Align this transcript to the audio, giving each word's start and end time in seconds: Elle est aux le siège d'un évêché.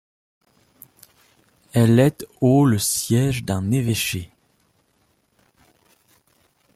Elle 1.73 1.99
est 1.99 2.25
aux 2.41 2.65
le 2.65 2.79
siège 2.79 3.43
d'un 3.45 3.69
évêché. 3.69 4.31